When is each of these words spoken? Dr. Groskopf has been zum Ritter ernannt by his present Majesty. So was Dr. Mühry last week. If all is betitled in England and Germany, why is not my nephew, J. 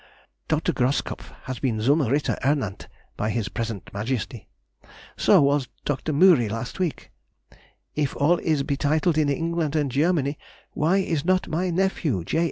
Dr. 0.47 0.73
Groskopf 0.73 1.29
has 1.43 1.59
been 1.59 1.79
zum 1.79 2.01
Ritter 2.01 2.33
ernannt 2.43 2.87
by 3.17 3.29
his 3.29 3.49
present 3.49 3.93
Majesty. 3.93 4.47
So 5.15 5.43
was 5.43 5.67
Dr. 5.85 6.11
Mühry 6.11 6.49
last 6.49 6.79
week. 6.79 7.11
If 7.95 8.15
all 8.15 8.37
is 8.39 8.63
betitled 8.63 9.19
in 9.19 9.29
England 9.29 9.75
and 9.75 9.91
Germany, 9.91 10.39
why 10.71 10.97
is 10.97 11.23
not 11.23 11.47
my 11.47 11.69
nephew, 11.69 12.23
J. 12.23 12.39